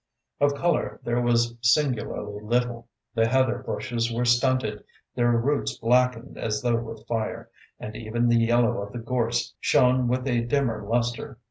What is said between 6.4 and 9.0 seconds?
though with fire, and even the yellow of the